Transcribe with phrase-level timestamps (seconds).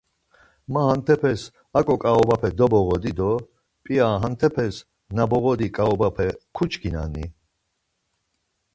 [0.71, 1.41] Ma hantepes
[1.77, 3.31] aǩo ǩaobape doboğodi do
[3.83, 4.75] p̌ia hantepes
[5.15, 7.25] na boğodi ǩaobape kuçkinani?